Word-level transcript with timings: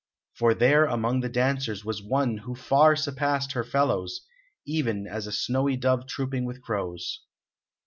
For 0.33 0.55
there 0.55 0.85
among 0.85 1.19
the 1.19 1.29
dancers 1.29 1.85
was 1.85 2.01
one 2.01 2.37
who 2.37 2.55
far 2.55 2.95
surpassed 2.95 3.51
her 3.51 3.63
fellows, 3.63 4.21
even 4.65 5.05
as 5.05 5.27
a 5.27 5.31
snowy 5.31 5.77
dove 5.77 6.07
trooping 6.07 6.43
with 6.45 6.59
crows. 6.59 7.19